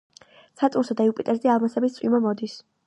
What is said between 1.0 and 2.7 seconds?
და იუპიტერზე ალმასების წვიმა მოდის.